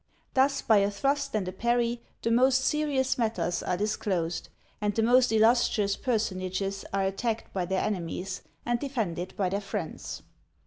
Thus, 0.33 0.63
by 0.63 0.77
a 0.79 0.89
thrust 0.89 1.35
and 1.35 1.47
a 1.47 1.51
parry, 1.51 2.01
the 2.23 2.31
most 2.31 2.65
serious 2.65 3.19
matters 3.19 3.61
are 3.61 3.77
disclosed: 3.77 4.49
and 4.81 4.95
the 4.95 5.03
most 5.03 5.31
illustrious 5.31 5.95
personages 5.95 6.83
are 6.91 7.03
attacked 7.03 7.53
by 7.53 7.65
their 7.65 7.83
enemies, 7.83 8.41
and 8.65 8.79
defended 8.79 9.35
by 9.37 9.49
their 9.49 9.61
friends. 9.61 10.23